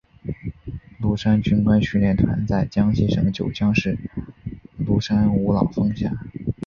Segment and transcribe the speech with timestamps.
[0.99, 3.99] 庐山军官训练团在江西省九江市
[4.83, 6.11] 庐山五老峰下。